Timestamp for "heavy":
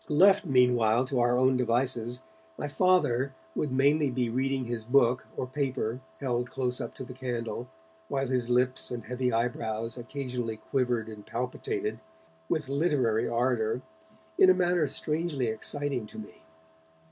9.05-9.31